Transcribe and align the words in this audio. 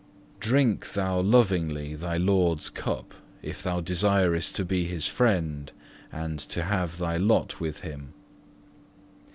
Drink 0.39 0.93
thou 0.93 1.19
lovingly 1.19 1.93
thy 1.93 2.17
Lord's 2.17 2.71
cup 2.71 3.13
if 3.43 3.61
thou 3.61 3.81
desirest 3.81 4.55
to 4.55 4.65
be 4.65 4.85
His 4.85 5.05
friend 5.05 5.71
and 6.11 6.39
to 6.39 6.63
have 6.63 6.97
thy 6.97 7.17
lot 7.17 7.59
with 7.59 7.81
Him. 7.81 8.11